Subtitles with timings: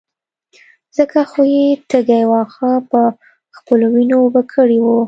[0.97, 3.01] ځکه خو يې تږي واښه په
[3.57, 4.97] خپلو وينو اوبه کړي وو.